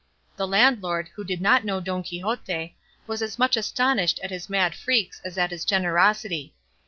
The 0.35 0.47
landlord, 0.47 1.09
who 1.09 1.23
did 1.23 1.41
not 1.41 1.63
know 1.63 1.79
Don 1.79 2.01
Quixote, 2.01 2.75
was 3.05 3.21
as 3.21 3.37
much 3.37 3.55
astonished 3.55 4.19
at 4.23 4.31
his 4.31 4.49
mad 4.49 4.73
freaks 4.73 5.21
as 5.23 5.37
at 5.37 5.51
his 5.51 5.63
generosity. 5.63 6.55